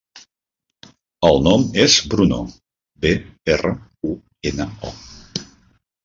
El 1.27 1.35
nom 1.47 1.65
és 1.83 1.97
Bruno: 2.13 2.39
be, 3.03 3.11
erra, 3.55 3.73
u, 4.13 4.15
ena, 4.53 4.67
o. 4.89 4.95